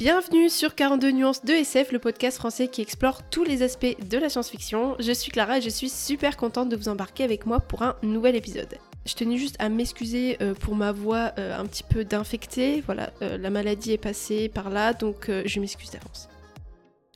[0.00, 4.16] Bienvenue sur 42 nuances de SF, le podcast français qui explore tous les aspects de
[4.16, 4.96] la science-fiction.
[4.98, 7.96] Je suis Clara et je suis super contente de vous embarquer avec moi pour un
[8.02, 8.78] nouvel épisode.
[9.04, 12.82] Je tenais juste à m'excuser euh, pour ma voix euh, un petit peu d'infectée.
[12.86, 16.30] Voilà, euh, la maladie est passée par là, donc je m'excuse d'avance.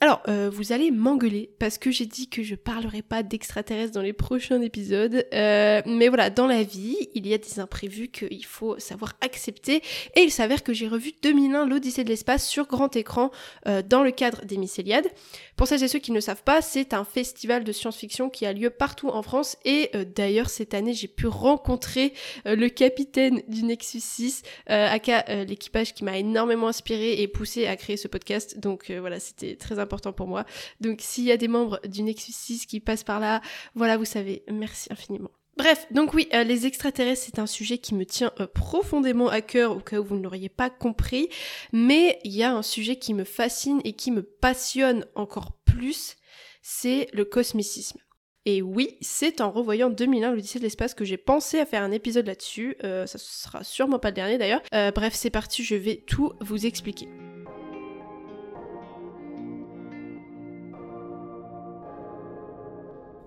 [0.05, 4.03] Alors, euh, vous allez m'engueuler parce que j'ai dit que je parlerai pas d'extraterrestres dans
[4.03, 5.25] les prochains épisodes.
[5.33, 9.83] Euh, mais voilà, dans la vie, il y a des imprévus qu'il faut savoir accepter.
[10.15, 13.31] Et il s'avère que j'ai revu 2001 l'Odyssée de l'espace sur grand écran
[13.67, 15.09] euh, dans le cadre des Mycéliades.
[15.57, 18.53] Pour celles et ceux qui ne savent pas, c'est un festival de science-fiction qui a
[18.53, 19.57] lieu partout en France.
[19.65, 22.13] Et d'ailleurs, cette année, j'ai pu rencontrer
[22.45, 27.97] le capitaine du Nexus 6, aka l'équipage qui m'a énormément inspiré et poussé à créer
[27.97, 28.59] ce podcast.
[28.59, 30.45] Donc voilà, c'était très important pour moi.
[30.81, 33.41] Donc s'il y a des membres du Nexus 6 qui passent par là,
[33.75, 35.31] voilà, vous savez, merci infiniment.
[35.57, 39.41] Bref, donc oui, euh, les extraterrestres, c'est un sujet qui me tient euh, profondément à
[39.41, 41.29] cœur, au cas où vous ne l'auriez pas compris,
[41.73, 46.17] mais il y a un sujet qui me fascine et qui me passionne encore plus,
[46.61, 47.99] c'est le cosmicisme.
[48.47, 51.93] Et oui, c'est en revoyant 2001 l'Odyssée de l'espace que j'ai pensé à faire un
[51.93, 54.63] épisode là-dessus, euh, ça sera sûrement pas le dernier d'ailleurs.
[54.73, 57.09] bref, c'est parti, je vais tout vous expliquer.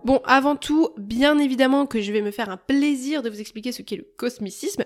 [0.08, 3.74] Bon, avant tout, bien évidemment que je vais me faire un plaisir de vous expliquer
[3.74, 4.84] ce qu'est le cosmicisme.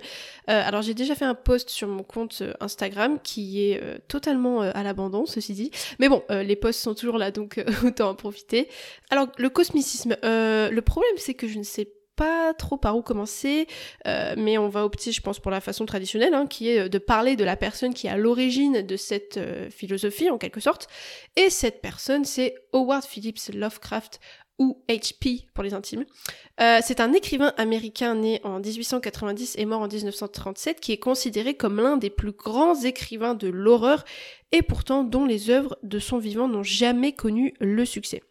[0.49, 3.99] Euh, alors j'ai déjà fait un post sur mon compte euh, Instagram qui est euh,
[4.07, 5.69] totalement à l'abandon, ceci dit.
[5.99, 8.67] Mais bon, les posts sont toujours là, donc autant en profiter.
[9.11, 13.67] Alors le cosmicisme, le problème c'est que je ne sais pas trop par où commencer,
[14.05, 17.35] mais on va opter, je pense, pour la façon traditionnelle, hein, qui est de parler
[17.35, 19.39] de la personne qui est à l'origine de cette
[19.71, 20.87] philosophie, en quelque sorte.
[21.35, 24.19] Et cette personne, c'est Howard Phillips Lovecraft,
[24.61, 26.05] ou HP pour les intimes.
[26.61, 31.55] Euh, c'est un écrivain américain né en 1890 et mort en 1937 qui est considéré
[31.55, 34.05] comme l'un des plus grands écrivains de l'horreur
[34.51, 38.21] et pourtant dont les œuvres de son vivant n'ont jamais connu le succès.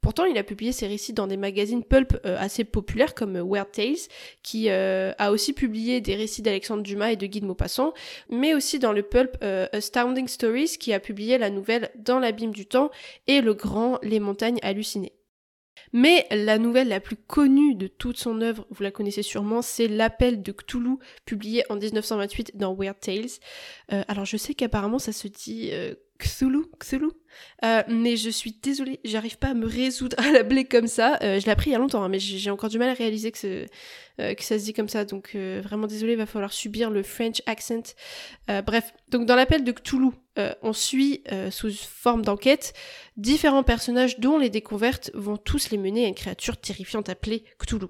[0.00, 3.70] Pourtant, il a publié ses récits dans des magazines pulp euh, assez populaires comme Weird
[3.70, 4.08] Tales,
[4.42, 7.92] qui euh, a aussi publié des récits d'Alexandre Dumas et de Guy de Maupassant,
[8.28, 9.36] mais aussi dans le pulp
[9.72, 12.90] Astounding Stories, qui a publié la nouvelle Dans l'abîme du temps
[13.26, 15.15] et le grand Les montagnes hallucinées.
[15.92, 19.88] Mais la nouvelle la plus connue de toute son œuvre, vous la connaissez sûrement, c'est
[19.88, 23.26] L'appel de Cthulhu, publié en 1928 dans Weird Tales.
[23.92, 27.10] Euh, alors je sais qu'apparemment ça se dit euh, Cthulhu, Cthulhu,
[27.64, 31.18] euh, mais je suis désolée, j'arrive pas à me résoudre à l'appeler comme ça.
[31.20, 33.32] je l'ai appris il y a longtemps, hein, mais j'ai encore du mal à réaliser
[33.32, 33.66] que,
[34.18, 37.94] que ça se dit comme ça, donc vraiment désolée, va falloir subir le French accent.
[38.48, 40.10] bref, donc dans l'appel de Cthulhu,
[40.62, 42.72] on suit sous forme d'enquête
[43.16, 47.86] différents personnages dont les découvertes vont tous les mener à une créature terrifiante appelée Cthulhu.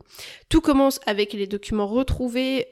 [0.49, 2.67] Tout commence avec les documents retrouvés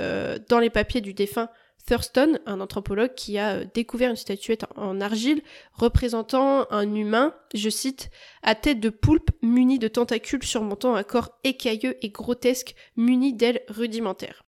[0.49, 1.49] dans les papiers du défunt
[1.87, 7.69] Thurston, un anthropologue qui a euh, découvert une statuette en argile représentant un humain, je
[7.69, 8.11] cite,
[8.43, 13.63] à tête de poulpe muni de tentacules surmontant un corps écailleux et grotesque muni d'ailes
[13.69, 14.45] rudimentaires.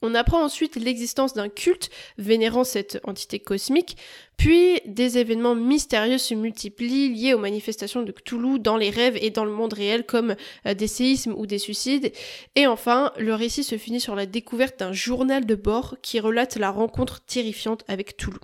[0.00, 3.96] On apprend ensuite l'existence d'un culte vénérant cette entité cosmique,
[4.36, 9.30] puis des événements mystérieux se multiplient liés aux manifestations de Cthulhu dans les rêves et
[9.30, 10.36] dans le monde réel comme
[10.66, 12.12] euh, des séismes ou des suicides.
[12.54, 16.56] Et enfin, le récit se finit sur la découverte d'un journal de bord qui relate
[16.56, 18.38] la rencontre terrifiante avec Cthulhu.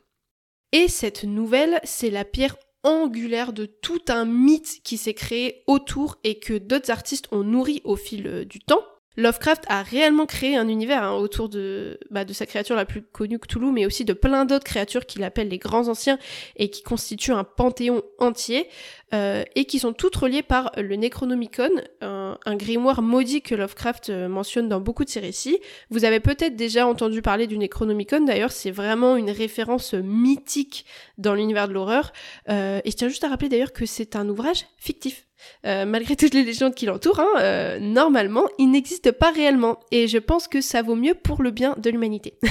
[0.72, 6.18] Et cette nouvelle, c'est la pierre angulaire de tout un mythe qui s'est créé autour
[6.24, 8.84] et que d'autres artistes ont nourri au fil euh, du temps.
[9.16, 13.02] Lovecraft a réellement créé un univers hein, autour de, bah, de sa créature la plus
[13.02, 16.18] connue Cthulhu, mais aussi de plein d'autres créatures qu'il appelle les grands anciens
[16.56, 18.68] et qui constituent un panthéon entier,
[19.14, 21.70] euh, et qui sont toutes reliées par le Necronomicon,
[22.00, 25.58] un, grimoire maudit que Lovecraft euh, mentionne dans beaucoup de ses récits.
[25.90, 30.84] Vous avez peut-être déjà entendu parler du Necronomicon, d'ailleurs c'est vraiment une référence mythique
[31.18, 32.12] dans l'univers de l'horreur,
[32.48, 35.26] euh, et je tiens juste à rappeler d'ailleurs que c'est un ouvrage fictif.
[35.66, 39.80] Euh, malgré toutes les légendes qui l'entourent, hein, euh, normalement, il n'existe pas réellement.
[39.90, 42.38] Et je pense que ça vaut mieux pour le bien de l'humanité.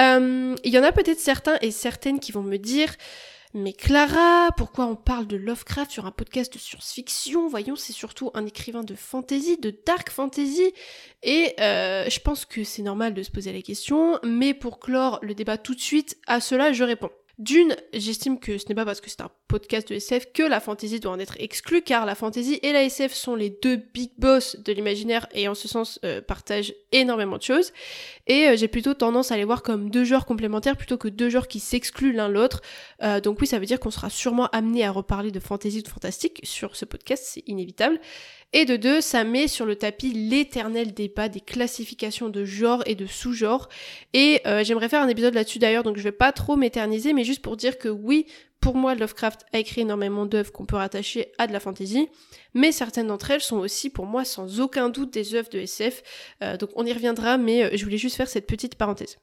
[0.00, 2.94] Euh, il y en a peut-être certains et certaines qui vont me dire
[3.52, 7.48] mais Clara, pourquoi on parle de Lovecraft sur un podcast de science-fiction?
[7.48, 10.72] Voyons, c'est surtout un écrivain de fantasy, de dark fantasy.
[11.24, 15.34] Et je pense que c'est normal de se poser la question, mais pour clore le
[15.34, 17.10] débat tout de suite, à cela je réponds.
[17.38, 20.58] D'une, j'estime que ce n'est pas parce que c'est un podcast de SF que la
[20.58, 24.10] fantasy doit en être exclue, car la fantasy et la SF sont les deux big
[24.18, 27.72] boss de l'imaginaire et en ce sens euh, partagent énormément de choses.
[28.26, 31.30] Et euh, j'ai plutôt tendance à les voir comme deux genres complémentaires plutôt que deux
[31.30, 32.60] genres qui s'excluent l'un l'autre.
[33.04, 35.82] Euh, donc oui, ça veut dire qu'on sera sûrement amené à reparler de fantasy ou
[35.82, 38.00] de fantastique sur ce podcast, c'est inévitable.
[38.54, 42.94] Et de deux, ça met sur le tapis l'éternel débat des classifications de genre et
[42.94, 43.68] de sous-genre.
[44.14, 47.24] Et euh, j'aimerais faire un épisode là-dessus d'ailleurs, donc je vais pas trop m'éterniser, mais
[47.24, 48.26] juste pour dire que oui,
[48.60, 52.08] pour moi, Lovecraft a écrit énormément d'œuvres qu'on peut rattacher à de la fantasy,
[52.54, 56.02] mais certaines d'entre elles sont aussi pour moi sans aucun doute des œuvres de SF.
[56.42, 59.18] Euh, donc on y reviendra, mais euh, je voulais juste faire cette petite parenthèse.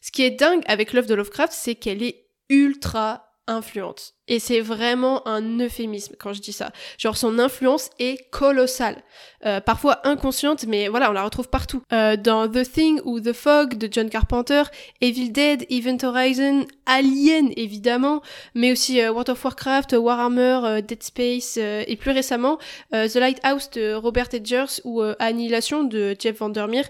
[0.00, 4.14] Ce qui est dingue avec l'œuvre de Lovecraft, c'est qu'elle est ultra influente.
[4.28, 6.70] Et c'est vraiment un euphémisme quand je dis ça.
[6.96, 9.02] Genre son influence est colossale.
[9.44, 11.82] Euh, parfois inconsciente, mais voilà, on la retrouve partout.
[11.92, 14.62] Euh, dans The Thing ou The Fog de John Carpenter,
[15.00, 18.22] Evil Dead, Event Horizon, Alien évidemment,
[18.54, 22.58] mais aussi euh, World of Warcraft, Warhammer, Dead Space, et plus récemment
[22.92, 26.84] The Lighthouse de Robert Edgers ou Annihilation de Jeff Vandermeer.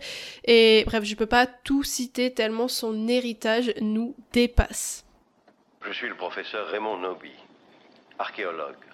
[0.44, 5.01] Et bref, je peux pas tout citer tellement son héritage nous dépasse.
[5.84, 7.34] Je suis le professeur Raymond Noby,
[8.17, 8.84] archéologue.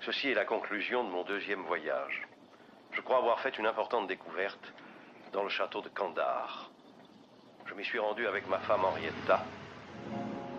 [0.00, 2.26] Ceci est la conclusion de mon deuxième voyage.
[2.92, 4.72] Je crois avoir fait une importante découverte
[5.34, 6.70] dans le château de Kandar.
[7.66, 9.44] Je m'y suis rendu avec ma femme Henrietta,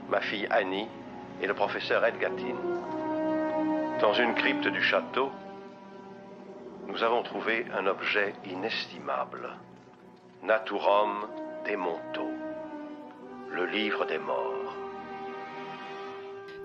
[0.08, 0.88] ma fille Annie
[1.42, 2.56] et le professeur Edgatin.
[4.00, 5.32] Dans une crypte du château,
[6.86, 9.50] nous avons trouvé un objet inestimable.
[10.44, 11.28] Naturum
[11.66, 12.30] Demonto,
[13.50, 14.69] le livre des morts.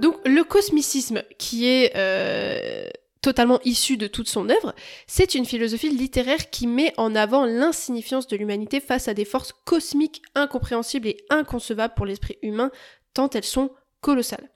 [0.01, 2.89] Donc le cosmicisme qui est euh,
[3.21, 4.75] totalement issu de toute son œuvre,
[5.07, 9.53] c'est une philosophie littéraire qui met en avant l'insignifiance de l'humanité face à des forces
[9.65, 12.71] cosmiques incompréhensibles et inconcevables pour l'esprit humain,
[13.15, 13.71] tant elles sont
[14.01, 14.51] colossales.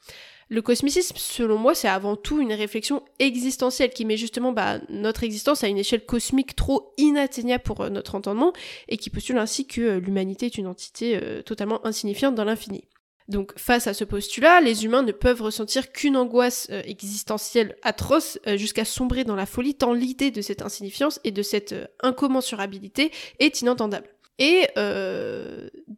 [0.50, 5.22] Le cosmicisme, selon moi, c'est avant tout une réflexion existentielle qui met justement bah, notre
[5.22, 8.54] existence à une échelle cosmique trop inatteignable pour euh, notre entendement
[8.88, 12.82] et qui postule ainsi que euh, l'humanité est une entité totalement insignifiante dans l'infini.
[13.28, 18.38] Donc face à ce postulat, les humains ne peuvent ressentir qu'une angoisse euh, existentielle atroce
[18.46, 21.86] euh, jusqu'à sombrer dans la folie tant l'idée de cette insignifiance et de cette euh,
[22.02, 24.08] incommensurabilité est inentendable.
[24.40, 24.68] Et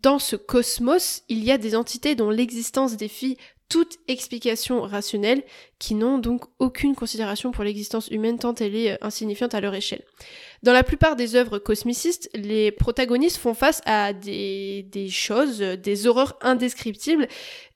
[0.00, 3.36] dans ce cosmos, il y a des entités dont l'existence défie
[3.68, 5.42] toute explication rationnelle,
[5.78, 10.02] qui n'ont donc aucune considération pour l'existence humaine tant elle est insignifiante à leur échelle.
[10.62, 16.36] Dans la plupart des œuvres cosmicistes, les protagonistes font face à des, choses, des horreurs
[16.42, 17.28] indescriptibles,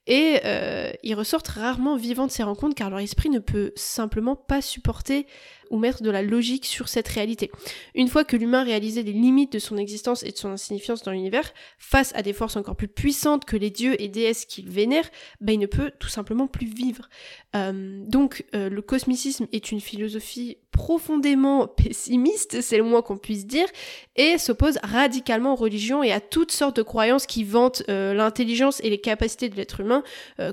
[0.07, 4.35] et euh, ils ressortent rarement vivants de ces rencontres car leur esprit ne peut simplement
[4.35, 5.25] pas supporter
[5.71, 7.49] ou mettre de la logique sur cette réalité.
[7.95, 11.11] Une fois que l'humain réalisait les limites de son existence et de son insignifiance dans
[11.11, 15.09] l'univers, face à des forces encore plus puissantes que les dieux et déesses qu'il vénère,
[15.41, 17.09] bah, il ne peut tout simplement plus vivre.
[17.55, 23.47] Euh, donc euh, le cosmicisme est une philosophie profondément pessimiste, c'est le moins qu'on puisse
[23.47, 23.67] dire,
[24.17, 28.81] et s'oppose radicalement aux religions et à toutes sortes de croyances qui vantent euh, l'intelligence
[28.83, 30.03] et les capacités de l'être humain,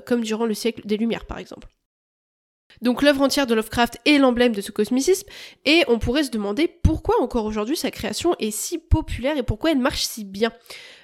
[0.05, 1.67] comme durant le siècle des Lumières par exemple.
[2.81, 5.27] Donc l'œuvre entière de Lovecraft est l'emblème de ce cosmicisme,
[5.65, 9.71] et on pourrait se demander pourquoi encore aujourd'hui sa création est si populaire et pourquoi
[9.71, 10.51] elle marche si bien.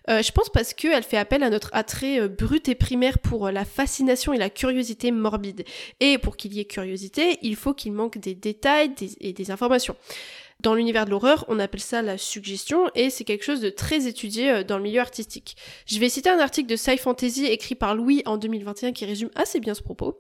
[0.10, 3.48] Euh, je pense parce qu'elle fait appel à notre attrait euh, brut et primaire pour
[3.48, 5.66] euh, la fascination et la curiosité morbide.
[6.00, 9.96] Et pour qu'il y ait curiosité, il faut qu'il manque des détails et des informations.
[10.62, 14.08] Dans l'univers de l'horreur, on appelle ça la suggestion et c'est quelque chose de très
[14.08, 15.56] étudié dans le milieu artistique.
[15.86, 19.30] Je vais citer un article de Sci Fantasy écrit par Louis en 2021 qui résume
[19.36, 20.20] assez bien ce propos.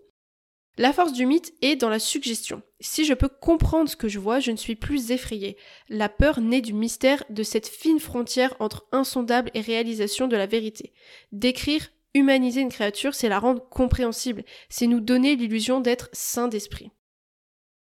[0.79, 2.61] La force du mythe est dans la suggestion.
[2.79, 5.57] Si je peux comprendre ce que je vois, je ne suis plus effrayée.
[5.89, 10.45] La peur naît du mystère de cette fine frontière entre insondable et réalisation de la
[10.45, 10.93] vérité.
[11.33, 16.91] Décrire, humaniser une créature, c'est la rendre compréhensible, c'est nous donner l'illusion d'être saint d'esprit.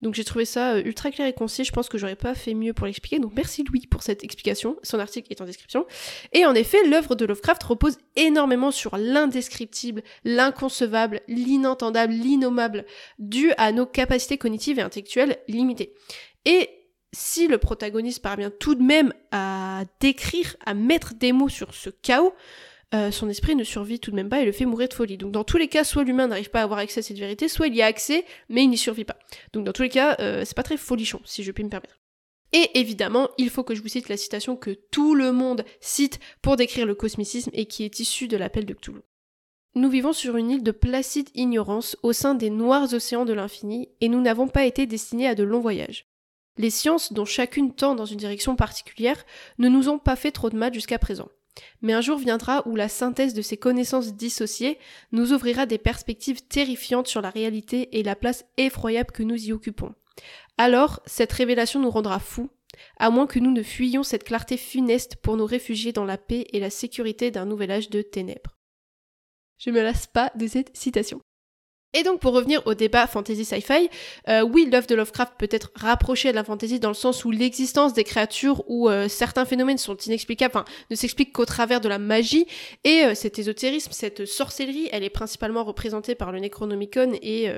[0.02, 2.54] Donc j'ai trouvé ça euh, ultra clair et concis, je pense que j'aurais pas fait
[2.54, 5.87] mieux pour l'expliquer, donc merci Louis pour cette explication, son article est en description.
[6.32, 12.85] Et en effet, l'œuvre de Lovecraft repose énormément sur l'indescriptible, l'inconcevable, l'inentendable, l'innommable,
[13.18, 15.94] dû à nos capacités cognitives et intellectuelles limitées.
[16.44, 16.68] Et
[17.12, 21.90] si le protagoniste parvient tout de même à décrire, à mettre des mots sur ce
[21.90, 22.35] chaos,
[22.95, 25.17] euh, son esprit ne survit tout de même pas et le fait mourir de folie.
[25.17, 27.49] Donc dans tous les cas, soit l'humain n'arrive pas à avoir accès à cette vérité,
[27.49, 29.19] soit il y a accès, mais il n'y survit pas.
[29.53, 31.99] Donc dans tous les cas, euh, c'est pas très folichon, si je puis me permettre.
[32.53, 36.21] Et évidemment, il faut que je vous cite la citation que tout le monde cite
[36.43, 39.01] pour décrire le cosmicisme et qui est issue de l'appel de Cthulhu.
[39.75, 43.89] Nous vivons sur une île de placide ignorance au sein des noirs océans de l'infini
[44.03, 46.05] et nous n'avons pas été destinés à de longs voyages.
[46.59, 49.25] Les sciences, dont chacune tend dans une direction particulière,
[49.57, 51.31] ne nous ont pas fait trop de mal jusqu'à présent.
[51.80, 54.78] Mais un jour viendra où la synthèse de ces connaissances dissociées
[55.11, 59.52] nous ouvrira des perspectives terrifiantes sur la réalité et la place effroyable que nous y
[59.52, 59.94] occupons.
[60.59, 62.50] Alors, cette révélation nous rendra fous,
[62.99, 66.47] à moins que nous ne fuyions cette clarté funeste pour nous réfugier dans la paix
[66.52, 68.59] et la sécurité d'un nouvel âge de ténèbres.
[69.59, 71.21] Je me lasse pas de cette citation.
[71.95, 73.91] Et donc pour revenir au débat fantasy sci-fi,
[74.29, 77.31] euh, oui, l'œuvre de Lovecraft peut être rapprochée de la fantasy dans le sens où
[77.31, 81.89] l'existence des créatures ou euh, certains phénomènes sont inexplicables, enfin ne s'expliquent qu'au travers de
[81.89, 82.47] la magie,
[82.85, 87.49] et euh, cet ésotérisme, cette sorcellerie, elle est principalement représentée par le Necronomicon et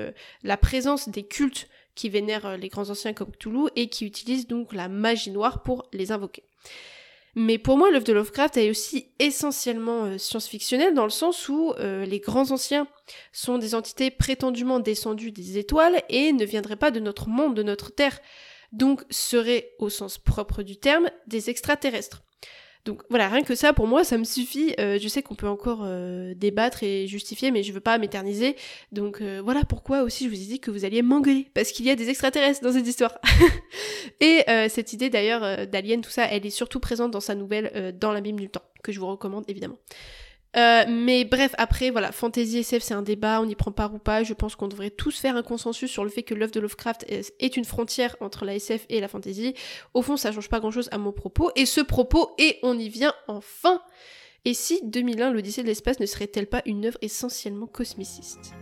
[0.43, 4.73] la présence des cultes qui vénèrent les grands anciens comme Cthulhu et qui utilisent donc
[4.73, 6.43] la magie noire pour les invoquer.
[7.35, 11.73] Mais pour moi, l'œuvre de Lovecraft est aussi essentiellement euh, science-fictionnelle dans le sens où
[11.73, 12.87] euh, les grands anciens
[13.33, 17.63] sont des entités prétendument descendues des étoiles et ne viendraient pas de notre monde, de
[17.63, 18.19] notre Terre,
[18.71, 22.23] donc seraient, au sens propre du terme, des extraterrestres.
[22.85, 24.75] Donc voilà, rien que ça, pour moi, ça me suffit.
[24.79, 28.55] Euh, je sais qu'on peut encore euh, débattre et justifier, mais je veux pas m'éterniser.
[28.91, 31.85] Donc euh, voilà pourquoi aussi je vous ai dit que vous alliez m'engueuler, parce qu'il
[31.87, 33.17] y a des extraterrestres dans cette histoire.
[34.19, 38.13] et cette idée d'ailleurs d'alien, tout ça, elle est surtout présente dans sa nouvelle Dans
[38.13, 39.77] l'abîme du temps, que je vous recommande évidemment.
[40.55, 43.97] Euh, mais bref, après, voilà, fantasy SF, c'est un débat, on y prend part ou
[43.97, 44.23] pas.
[44.23, 47.05] Je pense qu'on devrait tous faire un consensus sur le fait que l'œuvre de Lovecraft
[47.09, 49.53] est une frontière entre la SF et la fantasy.
[49.93, 51.51] Au fond, ça change pas grand chose à mon propos.
[51.55, 53.81] Et ce propos, et on y vient enfin.
[54.45, 58.53] Et si 2001, l'Odyssée de l'espace ne serait-elle pas une œuvre essentiellement cosmiciste?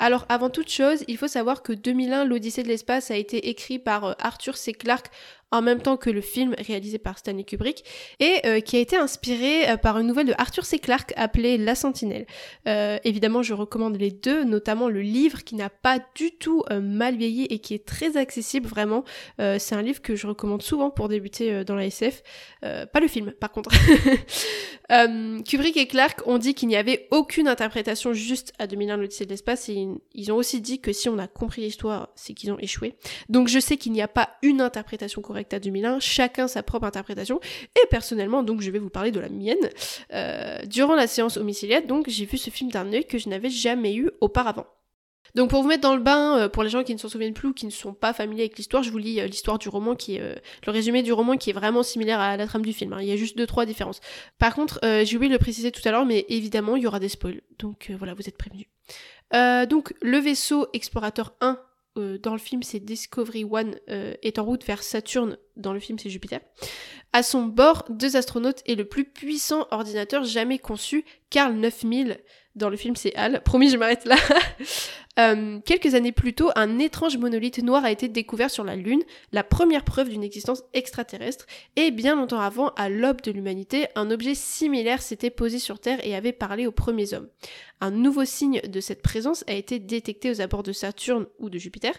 [0.00, 3.80] Alors avant toute chose, il faut savoir que 2001, l'Odyssée de l'espace a été écrit
[3.80, 4.72] par euh, Arthur C.
[4.72, 5.10] Clarke
[5.50, 7.84] en même temps que le film réalisé par Stanley Kubrick,
[8.20, 10.78] et euh, qui a été inspiré euh, par une nouvelle de Arthur C.
[10.78, 12.26] Clarke appelée La Sentinelle.
[12.66, 17.16] Euh, évidemment, je recommande les deux, notamment le livre qui n'a pas du tout mal
[17.16, 19.04] vieilli et qui est très accessible, vraiment.
[19.38, 22.22] c'est un livre que je recommande souvent pour débuter dans la SF.
[22.60, 23.70] pas le film, par contre.
[25.44, 29.30] Kubrick et Clarke ont dit qu'il n'y avait aucune interprétation juste à 2001 l'Odyssée de
[29.30, 32.58] l'espace, et ils ont aussi dit que si on a compris l'histoire, c'est qu'ils ont
[32.58, 32.94] échoué.
[33.28, 36.86] Donc je sais qu'il n'y a pas une interprétation correcte à 2001, chacun sa propre
[36.86, 37.40] interprétation.
[37.76, 39.70] Et personnellement, donc je vais vous parler de la mienne.
[40.12, 43.50] Euh, durant la séance homiciliaire, donc j'ai vu ce film d'un œil que je n'avais
[43.50, 44.66] jamais eu auparavant.
[45.34, 47.34] Donc pour vous mettre dans le bain, euh, pour les gens qui ne s'en souviennent
[47.34, 49.68] plus ou qui ne sont pas familiers avec l'histoire, je vous lis euh, l'histoire du
[49.68, 50.20] roman qui est
[50.66, 52.94] le résumé du roman qui est vraiment similaire à la trame du film.
[52.94, 53.02] Hein.
[53.02, 54.00] Il y a juste deux trois différences.
[54.38, 56.98] Par contre, j'ai oublié de le préciser tout à l'heure, mais évidemment il y aura
[56.98, 57.42] des spoils.
[57.58, 58.66] Donc voilà, vous êtes prévenus.
[59.68, 61.60] donc le vaisseau explorateur 1
[61.98, 65.80] euh, dans le film c'est Discovery One euh, est en route vers Saturne, dans le
[65.80, 66.40] film c'est Jupiter.
[67.12, 72.18] À son bord, deux astronautes et le plus puissant ordinateur jamais conçu, Carl 9000,
[72.58, 73.42] dans le film c'est Hal.
[73.44, 74.16] Promis, je m'arrête là.
[75.18, 79.02] Euh, quelques années plus tôt, un étrange monolithe noir a été découvert sur la Lune,
[79.32, 84.12] la première preuve d'une existence extraterrestre, et bien longtemps avant, à l'aube de l'humanité, un
[84.12, 87.28] objet similaire s'était posé sur Terre et avait parlé aux premiers hommes.
[87.80, 91.58] Un nouveau signe de cette présence a été détecté aux abords de Saturne ou de
[91.58, 91.94] Jupiter.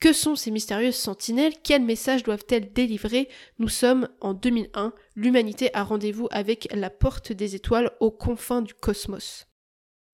[0.00, 1.54] Que sont ces mystérieuses sentinelles?
[1.62, 3.28] Quels messages doivent-elles délivrer?
[3.58, 8.74] Nous sommes en 2001, l'humanité a rendez-vous avec la porte des étoiles aux confins du
[8.74, 9.46] cosmos.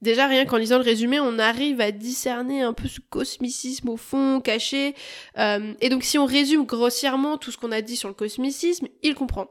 [0.02, 3.96] Déjà, rien qu'en lisant le résumé, on arrive à discerner un peu ce cosmicisme au
[3.96, 4.94] fond, caché.
[5.38, 8.88] Euh, et donc, si on résume grossièrement tout ce qu'on a dit sur le cosmicisme,
[9.02, 9.46] il comprend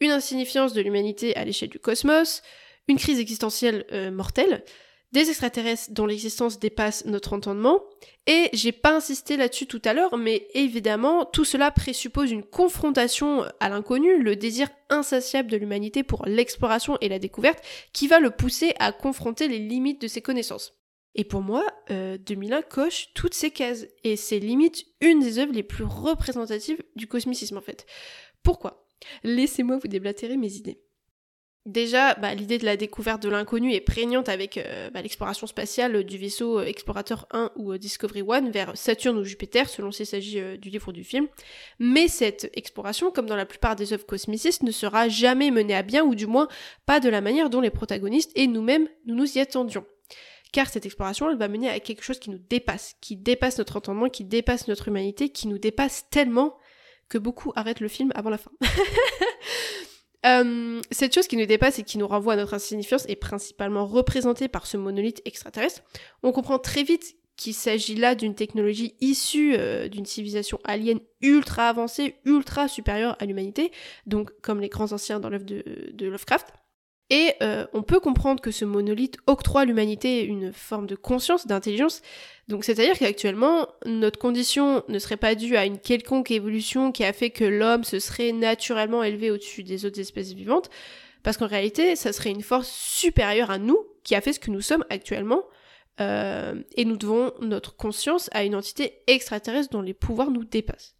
[0.00, 2.42] une insignifiance de l'humanité à l'échelle du cosmos,
[2.88, 4.64] une crise existentielle euh, mortelle,
[5.14, 7.84] des extraterrestres dont l'existence dépasse notre entendement,
[8.26, 13.44] et j'ai pas insisté là-dessus tout à l'heure, mais évidemment, tout cela présuppose une confrontation
[13.60, 18.32] à l'inconnu, le désir insatiable de l'humanité pour l'exploration et la découverte, qui va le
[18.32, 20.74] pousser à confronter les limites de ses connaissances.
[21.14, 25.52] Et pour moi, euh, 2001 coche toutes ces cases, et c'est limite une des œuvres
[25.52, 27.86] les plus représentatives du cosmicisme en fait.
[28.42, 28.88] Pourquoi?
[29.22, 30.80] Laissez-moi vous déblatérer mes idées.
[31.66, 36.04] Déjà, bah, l'idée de la découverte de l'inconnu est prégnante avec euh, bah, l'exploration spatiale
[36.04, 40.04] du vaisseau euh, Explorateur 1 ou euh, Discovery 1 vers Saturne ou Jupiter, selon s'il
[40.04, 41.26] s'agit du livre ou du film.
[41.78, 45.82] Mais cette exploration, comme dans la plupart des œuvres cosmicistes, ne sera jamais menée à
[45.82, 46.48] bien, ou du moins
[46.84, 49.86] pas de la manière dont les protagonistes et nous-mêmes nous nous y attendions.
[50.52, 53.78] Car cette exploration, elle va mener à quelque chose qui nous dépasse, qui dépasse notre
[53.78, 56.58] entendement, qui dépasse notre humanité, qui nous dépasse tellement
[57.08, 58.50] que beaucoup arrêtent le film avant la fin.
[60.24, 63.86] Euh, cette chose qui nous dépasse et qui nous renvoie à notre insignifiance est principalement
[63.86, 65.82] représentée par ce monolithe extraterrestre.
[66.22, 71.68] On comprend très vite qu'il s'agit là d'une technologie issue euh, d'une civilisation alien ultra
[71.68, 73.72] avancée, ultra supérieure à l'humanité,
[74.06, 76.46] donc comme les grands anciens dans l'œuvre de Lovecraft.
[77.10, 81.46] Et euh, on peut comprendre que ce monolithe octroie à l'humanité une forme de conscience,
[81.46, 82.00] d'intelligence.
[82.48, 87.12] Donc c'est-à-dire qu'actuellement, notre condition ne serait pas due à une quelconque évolution qui a
[87.12, 90.70] fait que l'homme se serait naturellement élevé au-dessus des autres espèces vivantes,
[91.22, 94.50] parce qu'en réalité, ça serait une force supérieure à nous qui a fait ce que
[94.50, 95.42] nous sommes actuellement,
[96.00, 100.96] euh, et nous devons notre conscience à une entité extraterrestre dont les pouvoirs nous dépassent.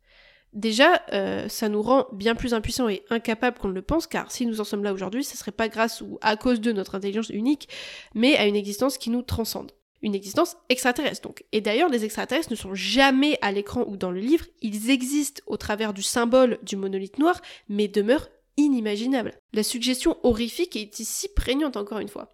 [0.55, 4.31] Déjà, euh, ça nous rend bien plus impuissants et incapables qu'on ne le pense, car
[4.31, 6.95] si nous en sommes là aujourd'hui, ce serait pas grâce ou à cause de notre
[6.95, 7.69] intelligence unique,
[8.15, 9.73] mais à une existence qui nous transcende.
[10.01, 11.45] Une existence extraterrestre donc.
[11.51, 15.43] Et d'ailleurs, les extraterrestres ne sont jamais à l'écran ou dans le livre, ils existent
[15.47, 19.35] au travers du symbole du monolithe noir, mais demeurent inimaginables.
[19.53, 22.29] La suggestion horrifique est ici prégnante encore une fois.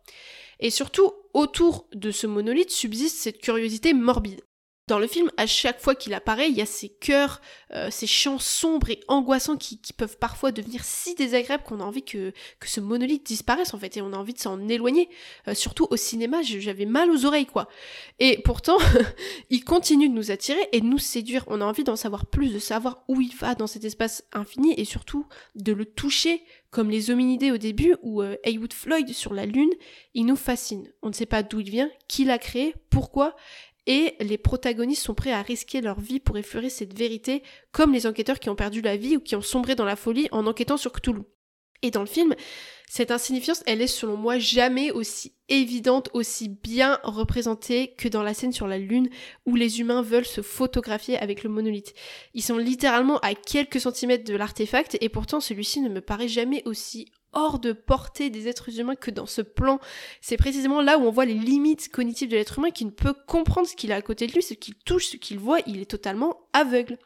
[0.58, 4.42] Et surtout, autour de ce monolithe subsiste cette curiosité morbide.
[4.90, 7.40] Dans le film, à chaque fois qu'il apparaît, il y a ces chœurs,
[7.72, 12.02] euh, ces chants sombres et angoissants qui, peuvent parfois devenir si désagréables qu'on a envie
[12.02, 15.08] que, que ce monolithe disparaisse en fait, et on a envie de s'en éloigner.
[15.46, 17.68] Euh, surtout au cinéma, j'avais mal aux oreilles quoi.
[18.18, 18.78] Et pourtant,
[19.50, 21.44] il continue de nous attirer et de nous séduire.
[21.46, 24.74] On a envie d'en savoir plus, de savoir où il va dans cet espace infini
[24.76, 29.34] et surtout de le toucher comme les hominidés au début ou euh, Heywood Floyd sur
[29.34, 29.72] la Lune,
[30.14, 30.88] il nous fascine.
[31.02, 33.34] On ne sait pas d'où il vient, qui l'a créé, pourquoi,
[33.86, 38.06] et les protagonistes sont prêts à risquer leur vie pour effleurer cette vérité, comme les
[38.06, 40.76] enquêteurs qui ont perdu la vie ou qui ont sombré dans la folie en enquêtant
[40.76, 41.22] sur Cthulhu.
[41.82, 42.34] Et dans le film,
[42.88, 48.34] cette insignifiance, elle est selon moi jamais aussi évidente, aussi bien représentée que dans la
[48.34, 49.08] scène sur la Lune
[49.46, 51.94] où les humains veulent se photographier avec le monolithe.
[52.34, 56.62] Ils sont littéralement à quelques centimètres de l'artefact et pourtant celui-ci ne me paraît jamais
[56.66, 59.78] aussi hors de portée des êtres humains que dans ce plan.
[60.20, 63.14] C'est précisément là où on voit les limites cognitives de l'être humain qui ne peut
[63.26, 65.80] comprendre ce qu'il a à côté de lui, ce qu'il touche, ce qu'il voit, il
[65.80, 66.98] est totalement aveugle.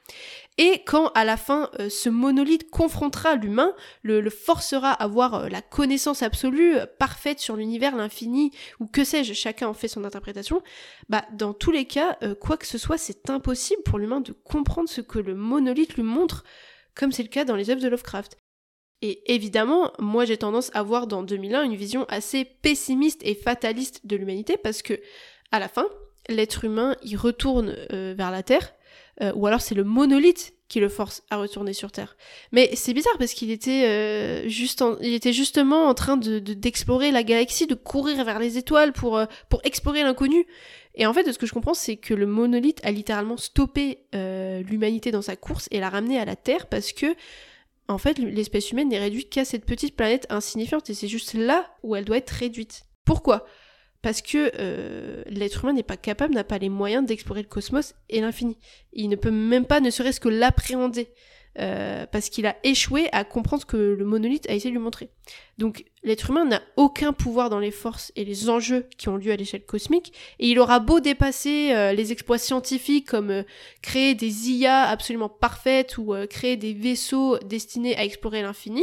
[0.56, 5.48] Et quand à la fin euh, ce monolithe confrontera l'humain, le, forcera à avoir euh,
[5.48, 10.04] la connaissance absolue, euh, parfaite sur l'univers, l'infini, ou que sais-je, chacun en fait son
[10.04, 10.62] interprétation,
[11.08, 14.88] bah dans tous les cas, quoi que ce soit, c'est impossible pour l'humain de comprendre
[14.88, 16.44] ce que le monolithe lui montre,
[16.94, 18.38] comme c'est le cas dans les œuvres de Lovecraft.
[19.06, 24.00] Et évidemment, moi j'ai tendance à voir dans 2001 une vision assez pessimiste et fataliste
[24.06, 24.99] de l'humanité parce que,
[25.52, 25.84] à la fin,
[26.30, 28.73] l'être humain il retourne euh, vers la Terre,
[29.20, 32.16] euh, ou alors c'est le monolithe qui le force à retourner sur Terre.
[32.50, 34.82] Mais c'est bizarre parce qu'il était, euh, juste
[35.32, 39.20] justement en train de, d'explorer la galaxie, de courir vers les étoiles pour,
[39.50, 40.46] pour explorer l'inconnu.
[40.94, 44.06] Et en fait, de ce que je comprends, c'est que le monolithe a littéralement stoppé
[44.14, 47.14] l'humanité dans sa course et l'a ramené à la Terre parce que
[47.88, 51.66] en fait, l'espèce humaine n'est réduite qu'à cette petite planète insignifiante et c'est juste là
[51.82, 52.84] où elle doit être réduite.
[53.04, 53.46] Pourquoi?
[54.00, 57.94] Parce que euh, l'être humain n'est pas capable, n'a pas les moyens d'explorer le cosmos
[58.09, 58.59] et l'infini.
[58.92, 61.09] Il ne peut même pas, ne serait-ce que l'appréhender.
[61.60, 64.82] Euh, parce qu'il a échoué à comprendre ce que le monolithe a essayé de lui
[64.82, 65.10] montrer.
[65.56, 69.30] Donc l'être humain n'a aucun pouvoir dans les forces et les enjeux qui ont lieu
[69.30, 73.42] à l'échelle cosmique, et il aura beau dépasser euh, les exploits scientifiques comme euh,
[73.82, 78.82] créer des IA absolument parfaites ou créer des vaisseaux destinés à explorer l'infini,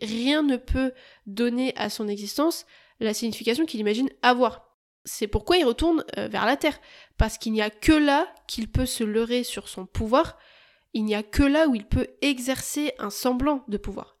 [0.00, 0.92] rien ne peut
[1.26, 2.66] donner à son existence
[2.98, 4.76] la signification qu'il imagine avoir.
[5.04, 6.80] C'est pourquoi il retourne vers la Terre,
[7.16, 10.38] parce qu'il n'y a que là qu'il peut se leurrer sur son pouvoir,
[10.94, 14.16] il n'y a que là où il peut exercer un semblant de pouvoir.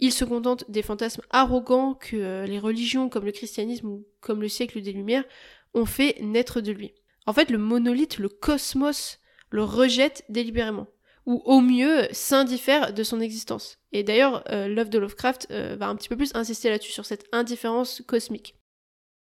[0.00, 4.40] Il se contente des fantasmes arrogants que euh, les religions comme le christianisme ou comme
[4.42, 5.24] le siècle des Lumières
[5.72, 6.94] ont fait naître de lui.
[7.26, 10.88] En fait, le monolithe, le cosmos, le rejette délibérément,
[11.26, 13.78] ou au mieux s'indiffère de son existence.
[13.92, 17.06] Et d'ailleurs, euh, l'œuvre de Lovecraft euh, va un petit peu plus insister là-dessus, sur
[17.06, 18.56] cette indifférence cosmique.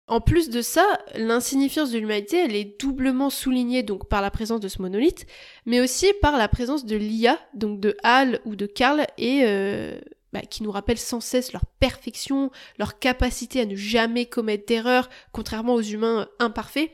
[0.07, 0.85] En plus de ça,
[1.15, 5.25] l'insignifiance de l'humanité, est doublement soulignée donc par la présence de ce monolithe,
[5.65, 9.97] mais aussi par la présence de l'IA, donc de Hal ou de Karl, et euh,
[10.33, 15.09] bah, qui nous rappelle sans cesse leur perfection, leur capacité à ne jamais commettre d'erreurs,
[15.31, 16.91] contrairement aux humains imparfaits.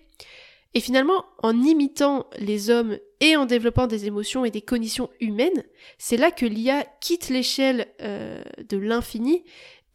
[0.76, 5.64] Et finalement, en imitant les hommes et en développant des émotions et des conditions humaines,
[5.98, 9.44] c'est là que l'IA quitte l'échelle euh, de l'infini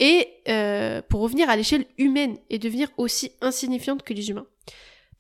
[0.01, 4.47] et euh, pour revenir à l'échelle humaine et devenir aussi insignifiante que les humains.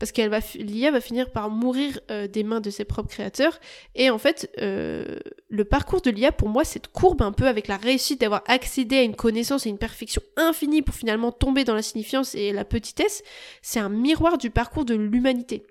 [0.00, 3.60] Parce qu'elle va, l'IA va finir par mourir euh, des mains de ses propres créateurs.
[3.94, 7.68] Et en fait, euh, le parcours de l'IA, pour moi, cette courbe un peu avec
[7.68, 11.74] la réussite d'avoir accédé à une connaissance et une perfection infinie pour finalement tomber dans
[11.74, 13.22] l'insignifiance et la petitesse,
[13.62, 15.62] c'est un miroir du parcours de l'humanité.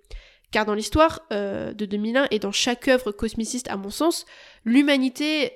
[0.51, 4.25] Car dans l'histoire de 2001 et dans chaque œuvre cosmiciste, à mon sens,
[4.65, 5.51] l'humanité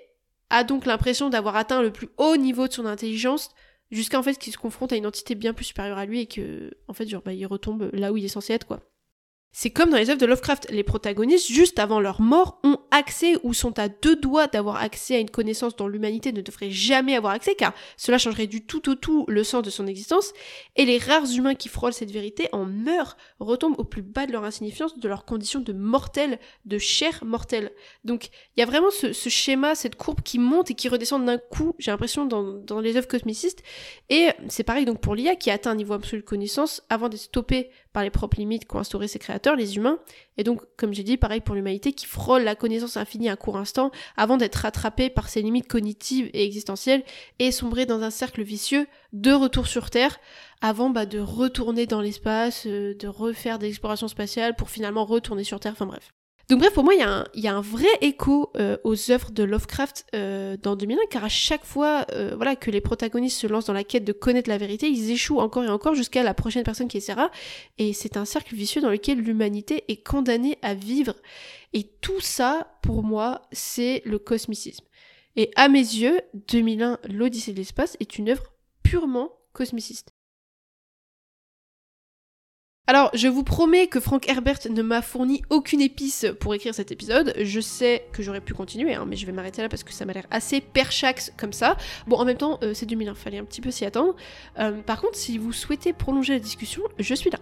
[0.49, 3.49] a donc l'impression d'avoir atteint le plus haut niveau de son intelligence
[3.91, 6.27] jusqu'à en fait qu'il se confronte à une entité bien plus supérieure à lui et
[6.27, 8.81] que en fait genre bah, il retombe là où il est censé être quoi.
[9.51, 13.37] C'est comme dans les œuvres de Lovecraft, les protagonistes, juste avant leur mort, ont accès
[13.41, 17.15] ou sont à deux doigts d'avoir accès à une connaissance dont l'humanité ne devrait jamais
[17.15, 20.31] avoir accès, car cela changerait du tout au tout le sens de son existence,
[20.75, 24.31] et les rares humains qui frôlent cette vérité en meurent, retombent au plus bas de
[24.31, 27.71] leur insignifiance, de leur condition de mortel, de chair mortelle.
[28.03, 31.39] Donc il y a vraiment ce, schéma, cette courbe qui monte et qui redescend d'un
[31.39, 33.63] coup, j'ai l'impression, dans, dans les œuvres cosmicistes,
[34.09, 37.21] et c'est pareil donc pour l'IA qui atteint un niveau absolu de connaissance avant d'être
[37.21, 39.97] stoppé par les propres limites qu'ont instauré ses créateurs, les humains,
[40.37, 43.57] et donc, comme j'ai dit, pareil pour l'humanité qui frôle la connaissance infinie un court
[43.57, 47.01] instant avant d'être rattrapée par ses limites cognitives et existentielles
[47.39, 50.19] et sombrer dans un cercle vicieux de retour sur Terre
[50.61, 55.43] avant bah, de retourner dans l'espace, euh, de refaire des explorations spatiales pour finalement retourner
[55.43, 56.13] sur Terre, enfin bref.
[56.49, 60.05] Donc bref, pour moi, il y, a un vrai écho euh, aux œuvres de Lovecraft
[60.15, 63.73] euh, dans 2001, car à chaque fois euh, voilà, que les protagonistes se lancent dans
[63.73, 66.87] la quête de connaître la vérité, ils échouent encore et encore jusqu'à la prochaine personne
[66.87, 67.31] qui essaiera,
[67.77, 71.15] et c'est un cercle vicieux dans lequel l'humanité est condamnée à vivre.
[71.73, 74.85] Et tout ça, pour moi, c'est le cosmicisme.
[75.35, 80.16] Et à mes yeux, 2001, l'Odyssée de l'espace est une œuvre purement cosmiciste.
[82.89, 86.89] Alors, je vous promets que Frank Herbert ne m'a fourni aucune épice pour écrire cet
[86.89, 87.33] épisode.
[87.37, 90.05] Je sais que j'aurais pu continuer, hein, mais je vais m'arrêter là parce que ça
[90.05, 91.75] m'a l'air assez perchax comme ça.
[92.07, 94.15] Bon, en même temps, euh, c'est 2001, fallait un petit peu s'y attendre.
[94.57, 97.39] Euh, par contre, si vous souhaitez prolonger la discussion, je suis là.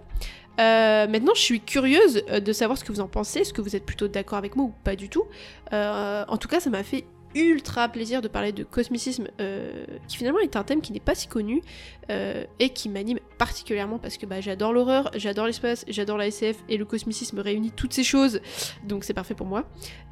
[0.60, 3.42] Euh, maintenant, je suis curieuse de savoir ce que vous en pensez.
[3.42, 5.26] Est-ce que vous êtes plutôt d'accord avec moi ou pas du tout?
[5.72, 10.40] En tout cas, ça m'a fait ultra plaisir de parler de cosmicisme, euh, qui finalement
[10.40, 11.62] est un thème qui n'est pas si connu
[12.10, 16.56] euh, et qui m'anime particulièrement parce que bah, j'adore l'horreur, j'adore l'espace, j'adore la SF
[16.70, 18.40] et le cosmicisme réunit toutes ces choses,
[18.86, 19.66] donc c'est parfait pour moi.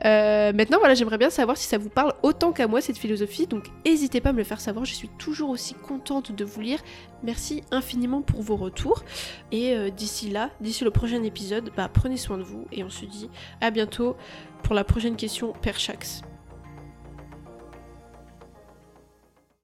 [0.03, 3.47] Euh, maintenant, voilà, j'aimerais bien savoir si ça vous parle autant qu'à moi cette philosophie,
[3.47, 6.62] donc n'hésitez pas à me le faire savoir, je suis toujours aussi contente de vous
[6.62, 6.79] lire.
[7.23, 9.05] Merci infiniment pour vos retours
[9.53, 13.05] et d'ici là, d'ici le prochain épisode, bah, prenez soin de vous et on se
[13.05, 13.29] dit
[13.62, 14.17] à bientôt
[14.62, 16.23] pour la prochaine question Perchax.